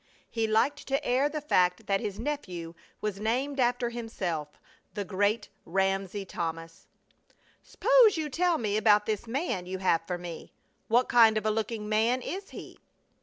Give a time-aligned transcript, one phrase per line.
[0.31, 4.59] He liked to air the fact that his nephew was named after himself,
[4.95, 6.87] the great Ramsey Thomas.
[7.61, 10.53] "Suppose you tell me about this man you have for me?
[10.87, 12.79] What kind of a looking man is he?"